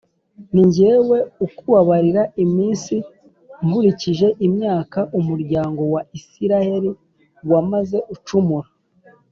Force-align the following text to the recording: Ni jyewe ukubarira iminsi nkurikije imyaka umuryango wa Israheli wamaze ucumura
Ni 0.53 0.63
jyewe 0.75 1.17
ukubarira 1.45 2.23
iminsi 2.43 2.95
nkurikije 3.65 4.27
imyaka 4.47 4.99
umuryango 5.19 5.81
wa 5.93 6.01
Israheli 6.19 6.91
wamaze 7.51 7.97
ucumura 8.15 8.69